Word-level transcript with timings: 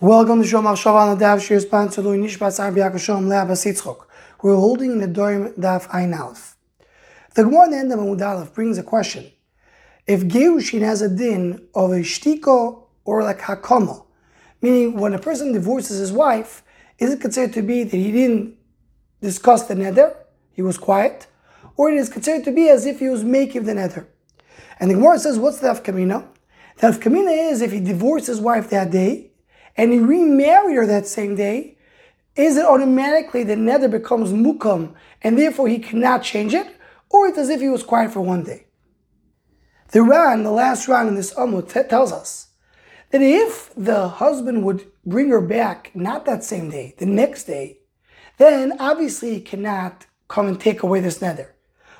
Welcome 0.00 0.44
to 0.44 0.48
Shom 0.48 0.62
Shava 0.76 1.10
on 1.10 1.18
the 1.18 1.24
Daf 1.24 1.44
Shir 1.44 1.58
sponsored 1.58 2.04
by 2.04 2.10
Nishbas 2.10 2.60
Arbi 2.60 2.88
Akashom 2.88 3.24
Le'abas 3.24 3.66
Yitzchok. 3.66 4.04
We're 4.40 4.54
holding 4.54 4.92
in 4.92 5.00
the 5.00 5.08
Dorim 5.08 5.58
Daf 5.58 5.92
Ein 5.92 6.14
Aleph. 6.14 6.56
The 7.34 7.42
Gemara 7.42 7.80
in 7.80 7.88
the 7.88 7.96
Amud 7.96 8.24
Aleph 8.24 8.54
brings 8.54 8.78
a 8.78 8.84
question. 8.84 9.32
If 10.06 10.22
Gerushin 10.22 10.82
has 10.82 11.02
a 11.02 11.08
din 11.08 11.66
of 11.74 11.90
a 11.90 11.96
shtiko 11.96 12.84
or 13.04 13.24
like 13.24 13.40
hakama, 13.40 14.04
meaning 14.62 14.94
when 14.94 15.14
a 15.14 15.18
person 15.18 15.50
divorces 15.50 15.98
his 15.98 16.12
wife, 16.12 16.62
is 17.00 17.14
it 17.14 17.20
considered 17.20 17.54
to 17.54 17.62
be 17.62 17.82
that 17.82 17.96
he 17.96 18.12
didn't 18.12 18.56
discuss 19.20 19.64
the 19.64 19.74
neder, 19.74 20.14
he 20.52 20.62
was 20.62 20.78
quiet, 20.78 21.26
or 21.76 21.90
it 21.90 21.96
is 21.96 22.08
considered 22.08 22.44
to 22.44 22.52
be 22.52 22.68
as 22.68 22.86
if 22.86 23.00
he 23.00 23.08
was 23.08 23.24
making 23.24 23.64
the 23.64 23.72
neder? 23.72 24.06
And 24.78 24.92
the 24.92 24.94
Gemara 24.94 25.18
says, 25.18 25.40
what's 25.40 25.58
the 25.58 25.66
Afkamina? 25.66 26.24
The 26.76 26.86
Afkamina 26.86 27.50
is 27.50 27.62
if 27.62 27.72
he 27.72 27.80
divorced 27.80 28.28
his 28.28 28.40
wife 28.40 28.70
that 28.70 28.92
day, 28.92 29.27
and 29.78 29.92
he 29.92 30.00
remarried 30.00 30.76
her 30.76 30.86
that 30.86 31.06
same 31.06 31.36
day, 31.36 31.78
is 32.34 32.56
it 32.56 32.66
automatically 32.66 33.44
the 33.44 33.54
neder 33.54 33.90
becomes 33.90 34.32
mukam 34.32 34.94
and 35.22 35.38
therefore 35.38 35.68
he 35.68 35.78
cannot 35.78 36.24
change 36.24 36.52
it? 36.52 36.76
Or 37.08 37.28
it's 37.28 37.38
as 37.38 37.48
if 37.48 37.60
he 37.60 37.68
was 37.68 37.84
quiet 37.84 38.12
for 38.12 38.20
one 38.20 38.42
day? 38.42 38.66
The 39.92 40.02
Ran, 40.02 40.42
the 40.42 40.50
last 40.50 40.88
Ran 40.88 41.08
in 41.08 41.14
this 41.14 41.32
Amud, 41.34 41.72
t- 41.72 41.88
tells 41.88 42.12
us 42.12 42.48
that 43.10 43.22
if 43.22 43.72
the 43.74 44.08
husband 44.08 44.64
would 44.64 44.86
bring 45.06 45.30
her 45.30 45.40
back, 45.40 45.92
not 45.94 46.26
that 46.26 46.44
same 46.44 46.70
day, 46.70 46.94
the 46.98 47.06
next 47.06 47.44
day, 47.44 47.78
then 48.36 48.74
obviously 48.78 49.34
he 49.34 49.40
cannot 49.40 50.06
come 50.26 50.48
and 50.48 50.60
take 50.60 50.82
away 50.82 51.00
this 51.00 51.20
neder. 51.20 51.48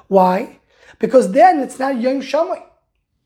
Why? 0.09 0.59
Because 0.99 1.33
then 1.33 1.61
it's 1.61 1.79
not 1.79 2.01
Yom 2.01 2.21
Shamay. 2.21 2.63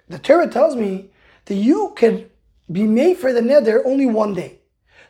The 0.08 0.18
Torah 0.18 0.46
tells 0.46 0.76
me 0.76 1.10
that 1.46 1.54
you 1.54 1.94
could 1.96 2.30
be 2.72 2.84
made 2.84 3.18
for 3.18 3.32
the 3.32 3.40
neder 3.40 3.82
only 3.84 4.06
one 4.06 4.34
day. 4.34 4.60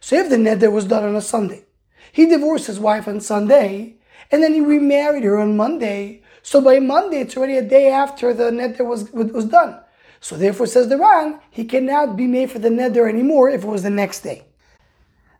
So 0.00 0.16
if 0.16 0.28
the 0.28 0.36
neder 0.36 0.72
was 0.72 0.84
done 0.86 1.04
on 1.04 1.16
a 1.16 1.20
Sunday, 1.20 1.64
he 2.12 2.26
divorced 2.26 2.66
his 2.66 2.80
wife 2.80 3.06
on 3.08 3.20
Sunday, 3.20 3.96
and 4.30 4.42
then 4.42 4.54
he 4.54 4.60
remarried 4.60 5.24
her 5.24 5.38
on 5.38 5.56
Monday. 5.56 6.22
So 6.42 6.60
by 6.60 6.78
Monday, 6.80 7.20
it's 7.20 7.36
already 7.36 7.56
a 7.56 7.62
day 7.62 7.88
after 7.88 8.34
the 8.34 8.50
neder 8.50 8.86
was, 8.86 9.10
was 9.12 9.44
done. 9.44 9.78
So 10.20 10.36
therefore, 10.36 10.66
says 10.66 10.88
the 10.88 10.98
Ran, 10.98 11.40
he 11.50 11.64
cannot 11.64 12.16
be 12.16 12.26
made 12.26 12.50
for 12.50 12.58
the 12.58 12.68
neder 12.68 13.08
anymore 13.08 13.50
if 13.50 13.64
it 13.64 13.68
was 13.68 13.82
the 13.82 13.90
next 13.90 14.20
day. 14.20 14.44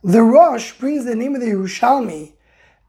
The 0.02 0.22
Rosh 0.22 0.72
brings 0.72 1.04
the 1.04 1.14
name 1.14 1.34
of 1.34 1.40
the 1.40 1.48
Yerushalmi 1.48 2.32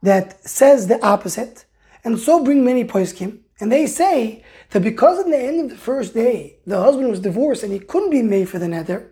that 0.01 0.47
says 0.47 0.87
the 0.87 1.03
opposite, 1.05 1.65
and 2.03 2.19
so 2.19 2.43
bring 2.43 2.65
many 2.65 2.83
poskim, 2.83 3.39
and 3.59 3.71
they 3.71 3.85
say 3.85 4.43
that 4.71 4.81
because 4.81 5.23
in 5.23 5.31
the 5.31 5.37
end 5.37 5.61
of 5.61 5.69
the 5.69 5.77
first 5.77 6.13
day, 6.13 6.57
the 6.65 6.79
husband 6.79 7.09
was 7.09 7.19
divorced 7.19 7.63
and 7.63 7.71
he 7.71 7.79
couldn't 7.79 8.09
be 8.09 8.23
made 8.23 8.49
for 8.49 8.59
the 8.59 8.65
neder, 8.65 9.09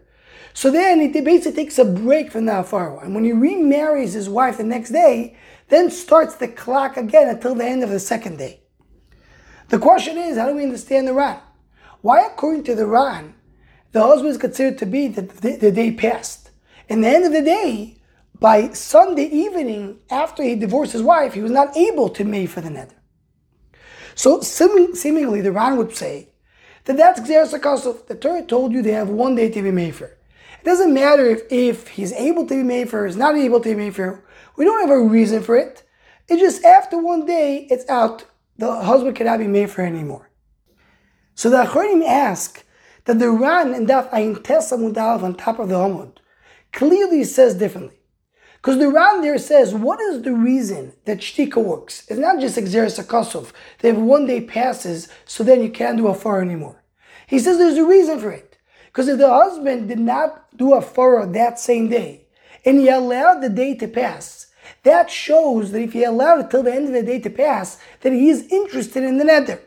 so 0.53 0.71
then 0.71 0.99
he 0.99 1.21
basically 1.21 1.63
takes 1.63 1.79
a 1.79 1.85
break 1.85 2.31
from 2.31 2.45
the 2.45 2.51
Afaro. 2.51 3.03
And 3.03 3.15
when 3.15 3.23
he 3.23 3.31
remarries 3.31 4.13
his 4.13 4.29
wife 4.29 4.57
the 4.57 4.63
next 4.63 4.89
day, 4.89 5.37
then 5.69 5.89
starts 5.89 6.35
the 6.35 6.47
clock 6.47 6.97
again 6.97 7.29
until 7.29 7.55
the 7.55 7.65
end 7.65 7.83
of 7.83 7.89
the 7.89 7.99
second 7.99 8.37
day. 8.37 8.61
The 9.69 9.79
question 9.79 10.17
is, 10.17 10.37
how 10.37 10.47
do 10.47 10.55
we 10.55 10.63
understand 10.63 11.07
the 11.07 11.13
Ran? 11.13 11.39
Why, 12.01 12.25
according 12.25 12.63
to 12.65 12.75
the 12.75 12.85
Ran, 12.85 13.35
the 13.93 14.01
husband 14.01 14.31
is 14.31 14.37
considered 14.37 14.77
to 14.79 14.85
be 14.85 15.07
the, 15.07 15.21
the, 15.21 15.55
the 15.55 15.71
day 15.71 15.91
passed? 15.91 16.49
In 16.89 17.01
the 17.01 17.07
end 17.07 17.25
of 17.25 17.31
the 17.31 17.41
day, 17.41 17.97
by 18.37 18.73
Sunday 18.73 19.25
evening, 19.25 19.99
after 20.09 20.43
he 20.43 20.55
divorced 20.55 20.93
his 20.93 21.03
wife, 21.03 21.33
he 21.33 21.41
was 21.41 21.51
not 21.51 21.77
able 21.77 22.09
to 22.09 22.25
make 22.25 22.49
for 22.49 22.59
the 22.59 22.69
neder. 22.69 22.95
So 24.15 24.41
seemingly, 24.41 25.41
the 25.41 25.51
Ran 25.51 25.77
would 25.77 25.95
say 25.95 26.29
that 26.85 26.97
that's 26.97 27.21
Xeris 27.21 28.07
The 28.07 28.15
Torah 28.15 28.43
told 28.43 28.73
you 28.73 28.81
they 28.81 28.91
have 28.91 29.09
one 29.09 29.35
day 29.35 29.49
to 29.49 29.61
be 29.61 29.71
made 29.71 29.95
for. 29.95 30.17
It 30.61 30.65
doesn't 30.65 30.93
matter 30.93 31.25
if, 31.25 31.41
if 31.51 31.87
he's 31.87 32.13
able 32.13 32.45
to 32.45 32.53
be 32.53 32.63
made 32.63 32.89
for, 32.89 33.07
is 33.07 33.17
not 33.17 33.35
able 33.35 33.59
to 33.61 33.69
be 33.69 33.75
made 33.75 33.95
for. 33.95 34.23
We 34.55 34.65
don't 34.65 34.81
have 34.81 34.95
a 34.95 35.01
reason 35.01 35.41
for 35.41 35.55
it. 35.55 35.83
It's 36.27 36.39
just 36.39 36.63
after 36.63 36.99
one 36.99 37.25
day, 37.25 37.67
it's 37.71 37.89
out. 37.89 38.25
The 38.57 38.83
husband 38.83 39.15
cannot 39.15 39.39
be 39.39 39.47
made 39.47 39.71
for 39.71 39.81
anymore. 39.81 40.29
So 41.33 41.49
the 41.49 41.65
Acharonim 41.65 42.07
ask 42.07 42.63
that 43.05 43.17
the 43.17 43.31
Ran 43.31 43.73
and 43.73 43.87
Daf 43.87 44.11
Ayin 44.11 44.35
Tesa 44.37 44.77
Mudalv 44.77 45.23
on 45.23 45.33
top 45.33 45.57
of 45.57 45.69
the 45.69 45.75
Amud 45.75 46.17
clearly 46.71 47.23
says 47.23 47.55
differently. 47.55 47.97
Because 48.57 48.77
the 48.77 48.89
Ran 48.89 49.21
there 49.21 49.39
says, 49.39 49.73
what 49.73 49.99
is 49.99 50.21
the 50.21 50.33
reason 50.33 50.93
that 51.05 51.17
shtika 51.17 51.63
works? 51.63 52.05
It's 52.07 52.19
not 52.19 52.39
just 52.39 52.59
exeris 52.59 53.03
akosov. 53.03 53.51
That 53.79 53.95
if 53.95 53.97
one 53.97 54.27
day 54.27 54.41
passes, 54.41 55.07
so 55.25 55.43
then 55.43 55.63
you 55.63 55.71
can't 55.71 55.97
do 55.97 56.07
a 56.07 56.13
far 56.13 56.41
anymore. 56.41 56.83
He 57.25 57.39
says 57.39 57.57
there's 57.57 57.77
a 57.77 57.85
reason 57.85 58.19
for 58.19 58.31
it. 58.31 58.50
Because 58.91 59.07
if 59.07 59.17
the 59.19 59.29
husband 59.29 59.87
did 59.87 59.99
not 59.99 60.45
do 60.57 60.73
a 60.73 60.81
furrow 60.81 61.25
that 61.25 61.59
same 61.59 61.87
day, 61.89 62.25
and 62.65 62.77
he 62.77 62.89
allowed 62.89 63.39
the 63.39 63.49
day 63.49 63.73
to 63.75 63.87
pass, 63.87 64.47
that 64.83 65.09
shows 65.09 65.71
that 65.71 65.81
if 65.81 65.93
he 65.93 66.03
allowed 66.03 66.41
it 66.41 66.49
till 66.51 66.63
the 66.63 66.73
end 66.73 66.87
of 66.87 66.93
the 66.93 67.03
day 67.03 67.19
to 67.19 67.29
pass, 67.29 67.79
that 68.01 68.11
he 68.11 68.29
is 68.29 68.51
interested 68.51 69.03
in 69.03 69.17
the 69.17 69.23
neder. 69.23 69.59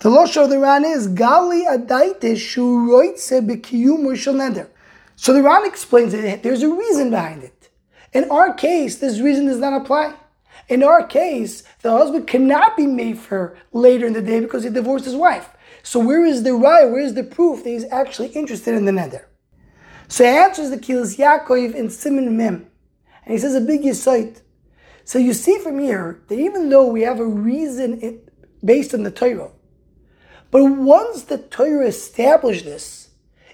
The 0.00 0.10
Losh 0.10 0.36
of 0.36 0.50
the 0.50 0.58
Ran 0.58 0.84
is 0.84 1.08
Gali 1.08 1.66
Adaite 1.66 2.36
Shuroitse 2.36 3.46
Bekiyum 3.46 4.00
Rishal 4.06 4.34
Neder. 4.34 4.68
So 5.16 5.32
the 5.32 5.42
Ran 5.42 5.66
explains 5.66 6.12
that 6.12 6.42
there's 6.42 6.62
a 6.62 6.72
reason 6.72 7.10
behind 7.10 7.42
it. 7.42 7.68
In 8.12 8.30
our 8.30 8.54
case, 8.54 8.96
this 8.96 9.20
reason 9.20 9.46
does 9.46 9.58
not 9.58 9.80
apply. 9.80 10.14
In 10.68 10.82
our 10.82 11.06
case, 11.06 11.64
the 11.82 11.90
husband 11.90 12.26
cannot 12.26 12.76
be 12.76 12.86
made 12.86 13.18
for 13.18 13.56
later 13.72 14.06
in 14.06 14.12
the 14.12 14.22
day 14.22 14.40
because 14.40 14.64
he 14.64 14.70
divorced 14.70 15.04
his 15.04 15.16
wife. 15.16 15.48
So 15.82 16.00
where 16.00 16.24
is 16.24 16.42
the 16.42 16.54
right? 16.54 16.84
Where 16.84 17.00
is 17.00 17.14
the 17.14 17.24
proof 17.24 17.64
that 17.64 17.70
he's 17.70 17.90
actually 17.90 18.28
interested 18.28 18.74
in 18.74 18.84
the 18.84 18.92
neder? 18.92 19.24
So 20.08 20.24
he 20.24 20.30
answers 20.30 20.70
the 20.70 20.78
Kehilos 20.78 21.18
Yaakov 21.18 21.74
in 21.74 21.90
Simon 21.90 22.36
Mem. 22.36 22.66
And 23.24 23.32
he 23.32 23.38
says 23.38 23.54
a 23.54 23.60
big 23.60 23.82
yisoid. 23.82 24.40
So 25.04 25.18
you 25.18 25.32
see 25.32 25.58
from 25.58 25.78
here 25.78 26.20
that 26.28 26.38
even 26.38 26.68
though 26.68 26.86
we 26.86 27.02
have 27.02 27.20
a 27.20 27.26
reason 27.26 28.20
based 28.64 28.94
on 28.94 29.02
the 29.02 29.10
Torah, 29.10 29.50
but 30.50 30.64
once 30.64 31.22
the 31.22 31.38
Torah 31.38 31.86
established 31.86 32.64
this, 32.64 33.10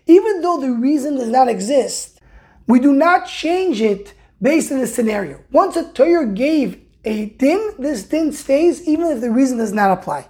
even 0.07 0.43
though 0.43 0.61
the 0.61 0.71
reason 0.71 1.17
does 1.17 1.29
not 1.29 1.49
exist, 1.49 2.21
we 2.67 2.79
do 2.79 2.93
not 2.93 3.27
change 3.27 3.81
it 3.81 4.15
based 4.41 4.71
on 4.71 4.79
the 4.79 4.87
scenario. 4.87 5.43
Once 5.51 5.75
the 5.75 5.85
Torah 5.93 6.27
gave 6.27 6.81
a 7.05 7.27
din, 7.27 7.75
this 7.79 8.05
din 8.05 8.33
stays 8.33 8.87
even 8.87 9.07
if 9.07 9.21
the 9.21 9.31
reason 9.31 9.59
does 9.59 9.73
not 9.73 9.91
apply. 9.91 10.29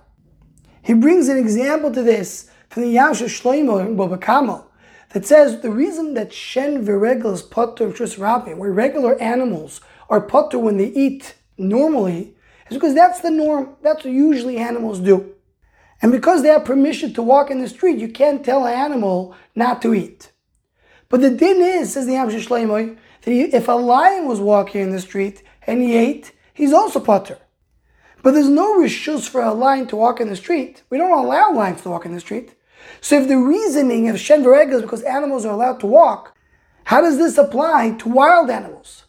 He 0.85 0.93
brings 0.93 1.29
an 1.29 1.39
example 1.39 1.91
to 1.93 2.03
this 2.03 2.51
from 2.69 2.83
the 2.83 2.91
Yam 2.91 3.15
Shel 3.15 3.29
Shloimo 3.29 3.81
in 3.81 4.65
that 5.15 5.25
says 5.25 5.61
the 5.61 5.71
reason 5.71 6.13
that 6.13 6.33
Shen 6.33 6.85
Viregel 6.85 7.33
is 7.33 7.41
potter 7.41 7.87
of 7.87 8.19
Rabbi, 8.19 8.53
where 8.53 8.71
regular 8.71 9.19
animals 9.19 9.81
are 10.11 10.21
potter 10.21 10.59
when 10.59 10.77
they 10.77 10.89
eat 10.89 11.37
normally, 11.57 12.35
is 12.69 12.77
because 12.77 12.95
that's 12.95 13.21
the 13.23 13.31
norm. 13.31 13.77
That's 13.81 14.05
what 14.05 14.13
usually 14.13 14.59
animals 14.59 15.01
do. 15.01 15.33
And 16.03 16.13
because 16.13 16.43
they 16.43 16.49
have 16.49 16.67
permission 16.67 17.15
to 17.15 17.23
walk 17.23 17.51
in 17.51 17.63
the 17.63 17.69
street, 17.69 17.99
you 17.99 18.09
can't 18.09 18.45
tell 18.45 18.67
an 18.67 18.75
animal 18.75 19.35
not 19.55 19.81
to 19.83 19.95
eat. 19.95 20.33
But 21.09 21.23
the 21.23 21.31
din 21.31 21.63
is, 21.63 21.95
says 21.95 22.05
the 22.05 22.13
Yam 22.13 22.29
Shel 22.29 22.41
Shloimo, 22.41 22.99
that 23.23 23.33
if 23.33 23.69
a 23.69 23.73
lion 23.73 24.27
was 24.27 24.39
walking 24.39 24.83
in 24.83 24.91
the 24.91 25.01
street 25.01 25.43
and 25.67 25.81
he 25.81 25.97
ate, 25.97 26.33
he's 26.53 26.75
also 26.75 27.01
potter. 27.01 27.39
But 28.25 28.33
there's 28.33 28.49
no 28.49 28.81
rishus 28.81 29.29
for 29.29 29.43
a 29.43 29.53
lion 29.53 29.87
to 29.89 29.97
walk 29.97 30.19
in 30.19 30.31
the 30.31 30.35
street. 30.35 30.83
We 30.89 30.97
don't 30.97 31.13
allow 31.13 31.53
lions 31.53 31.83
to 31.83 31.91
walk 31.91 32.07
in 32.07 32.15
the 32.15 32.21
street. 32.21 32.55
So 33.03 33.21
if 33.21 33.29
the 33.29 33.37
reasoning 33.37 34.09
of 34.09 34.19
Shen 34.19 34.43
is 34.43 34.81
because 34.81 35.03
animals 35.03 35.45
are 35.45 35.53
allowed 35.53 35.79
to 35.81 35.87
walk, 35.87 36.35
how 36.85 37.03
does 37.03 37.19
this 37.19 37.37
apply 37.37 37.97
to 37.99 38.09
wild 38.09 38.49
animals? 38.49 39.05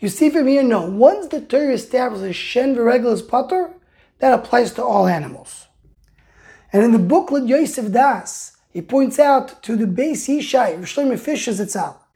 You 0.00 0.10
see 0.10 0.28
from 0.28 0.48
here, 0.48 0.62
no. 0.62 0.82
Once 0.82 1.28
the 1.28 1.40
Torah 1.40 1.72
establishes 1.72 2.36
Shen 2.36 2.76
is 2.76 3.22
potter, 3.22 3.72
that 4.18 4.34
applies 4.34 4.74
to 4.74 4.84
all 4.84 5.06
animals. 5.06 5.68
And 6.70 6.84
in 6.84 6.92
the 6.92 6.98
booklet 6.98 7.46
Yosef 7.48 7.90
Das, 7.90 8.54
he 8.68 8.82
points 8.82 9.18
out 9.18 9.62
to 9.62 9.76
the 9.76 9.86
base 9.86 10.28
Yishai, 10.28 10.78
Rishloim 10.78 11.18
Fishes 11.18 11.58
itself, 11.58 12.06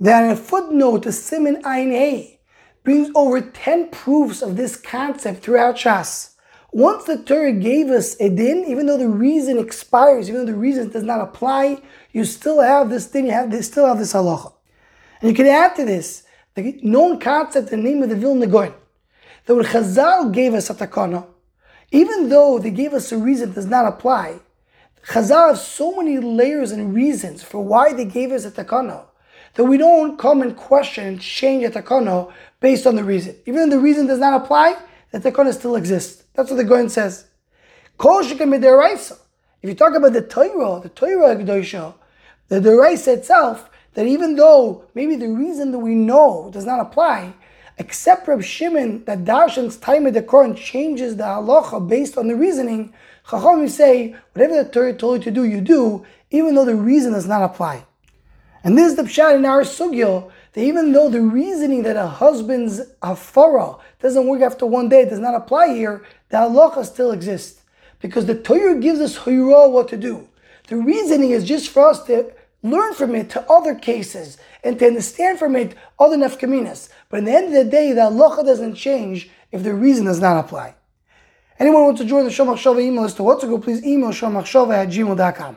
that 0.00 0.24
in 0.24 0.32
a 0.32 0.36
footnote 0.36 1.04
to 1.04 1.12
Simon 1.12 1.62
Hey, 1.62 2.40
brings 2.82 3.10
over 3.14 3.40
10 3.40 3.90
proofs 3.90 4.42
of 4.42 4.56
this 4.56 4.76
concept 4.76 5.42
throughout 5.42 5.76
Shas. 5.76 6.34
Once 6.72 7.04
the 7.04 7.22
Torah 7.22 7.52
gave 7.52 7.90
us 7.90 8.16
a 8.18 8.30
din, 8.30 8.64
even 8.66 8.86
though 8.86 8.96
the 8.96 9.08
reason 9.08 9.58
expires, 9.58 10.28
even 10.28 10.40
though 10.40 10.52
the 10.52 10.58
reason 10.58 10.88
does 10.88 11.02
not 11.02 11.20
apply, 11.20 11.80
you 12.12 12.24
still 12.24 12.60
have 12.60 12.88
this 12.88 13.06
thing, 13.06 13.26
you 13.26 13.32
have 13.32 13.50
this, 13.50 13.66
still 13.66 13.86
have 13.86 13.98
this 13.98 14.14
halacha. 14.14 14.52
And 15.20 15.30
you 15.30 15.36
can 15.36 15.46
add 15.46 15.76
to 15.76 15.84
this 15.84 16.24
the 16.54 16.78
known 16.82 17.20
concept, 17.20 17.70
the 17.70 17.76
name 17.76 18.02
of 18.02 18.08
the 18.08 18.16
Vilna 18.16 18.46
Gaon, 18.46 18.74
that 19.44 19.54
when 19.54 19.64
Chazal 19.64 20.32
gave 20.32 20.54
us 20.54 20.70
a 20.70 20.74
takana, 20.74 21.26
even 21.90 22.28
though 22.30 22.58
they 22.58 22.70
gave 22.70 22.94
us 22.94 23.12
a 23.12 23.18
reason 23.18 23.50
that 23.50 23.54
does 23.54 23.66
not 23.66 23.86
apply, 23.86 24.40
Chazal 25.06 25.48
have 25.48 25.58
so 25.58 25.94
many 25.96 26.18
layers 26.18 26.72
and 26.72 26.94
reasons 26.94 27.42
for 27.42 27.62
why 27.62 27.92
they 27.92 28.04
gave 28.04 28.32
us 28.32 28.44
a 28.44 28.50
takana 28.50 29.04
that 29.54 29.64
we 29.64 29.76
don't 29.76 30.18
come 30.18 30.42
and 30.42 30.56
question 30.56 31.06
and 31.06 31.20
change 31.20 31.64
a 31.64 31.70
takana 31.70 32.32
based 32.60 32.86
on 32.86 32.96
the 32.96 33.04
reason. 33.04 33.36
Even 33.46 33.68
though 33.68 33.76
the 33.76 33.82
reason 33.82 34.06
does 34.06 34.18
not 34.18 34.42
apply, 34.42 34.76
the 35.10 35.20
takana 35.20 35.52
still 35.52 35.76
exists. 35.76 36.24
That's 36.34 36.50
what 36.50 36.56
the 36.56 36.64
Goin 36.64 36.88
says. 36.88 37.26
If 38.00 39.68
you 39.68 39.74
talk 39.74 39.94
about 39.94 40.12
the 40.12 40.22
Torah, 40.22 40.80
the 40.80 40.88
Torah 40.88 41.36
Kedosha, 41.36 41.94
the 42.48 42.60
Deraisa 42.60 43.18
itself, 43.18 43.70
that 43.94 44.06
even 44.06 44.36
though 44.36 44.84
maybe 44.94 45.16
the 45.16 45.28
reason 45.28 45.70
that 45.72 45.78
we 45.78 45.94
know 45.94 46.50
does 46.52 46.64
not 46.64 46.80
apply, 46.80 47.34
except 47.78 48.26
Reb 48.26 48.42
Shimon 48.42 49.04
that 49.04 49.24
Darshan's 49.24 49.76
time 49.76 50.06
of 50.06 50.14
the 50.14 50.22
Quran 50.22 50.56
changes 50.56 51.16
the 51.16 51.24
halacha 51.24 51.86
based 51.86 52.16
on 52.16 52.28
the 52.28 52.34
reasoning, 52.34 52.92
Chachamim 53.26 53.68
say 53.68 54.16
whatever 54.32 54.62
the 54.62 54.68
Torah 54.68 54.94
told 54.94 55.18
you 55.18 55.24
to 55.24 55.30
do, 55.30 55.44
you 55.44 55.60
do, 55.60 56.04
even 56.30 56.54
though 56.54 56.64
the 56.64 56.74
reason 56.74 57.12
does 57.12 57.28
not 57.28 57.42
apply. 57.42 57.84
And 58.64 58.78
this 58.78 58.90
is 58.90 58.96
the 58.96 59.02
pshat 59.02 59.36
in 59.36 59.44
our 59.44 59.62
sugyo 59.62 60.30
that 60.52 60.60
even 60.60 60.92
though 60.92 61.08
the 61.08 61.20
reasoning 61.20 61.82
that 61.82 61.96
a 61.96 62.06
husband's 62.06 62.80
hafara 63.02 63.80
doesn't 64.00 64.26
work 64.26 64.42
after 64.42 64.66
one 64.66 64.88
day 64.88 65.04
does 65.04 65.18
not 65.18 65.34
apply 65.34 65.74
here, 65.74 66.04
the 66.28 66.36
halacha 66.36 66.84
still 66.84 67.10
exists 67.10 67.62
because 68.00 68.26
the 68.26 68.34
Torah 68.34 68.78
gives 68.78 69.00
us 69.00 69.18
hayra 69.18 69.70
what 69.70 69.88
to 69.88 69.96
do. 69.96 70.28
The 70.68 70.76
reasoning 70.76 71.30
is 71.30 71.44
just 71.44 71.70
for 71.70 71.88
us 71.88 72.04
to 72.04 72.32
learn 72.62 72.94
from 72.94 73.14
it 73.14 73.30
to 73.30 73.50
other 73.50 73.74
cases 73.74 74.38
and 74.62 74.78
to 74.78 74.86
understand 74.86 75.38
from 75.38 75.56
it 75.56 75.74
other 75.98 76.16
nafkaminas. 76.16 76.88
But 77.08 77.20
in 77.20 77.24
the 77.24 77.32
end 77.32 77.46
of 77.46 77.52
the 77.52 77.64
day, 77.64 77.92
the 77.92 78.02
halacha 78.02 78.44
doesn't 78.44 78.74
change 78.74 79.30
if 79.50 79.62
the 79.62 79.74
reason 79.74 80.06
does 80.06 80.20
not 80.20 80.44
apply. 80.44 80.74
Anyone 81.58 81.84
wants 81.84 82.00
to 82.00 82.06
join 82.06 82.24
the 82.24 82.30
Shomach 82.30 82.56
Shova 82.56 82.80
email 82.80 83.02
list 83.02 83.16
to 83.16 83.22
what 83.22 83.40
to 83.40 83.46
go, 83.46 83.58
please 83.58 83.84
email 83.84 84.10
shomachshova 84.10 84.74
at 84.74 84.88
gmail.com. 84.88 85.50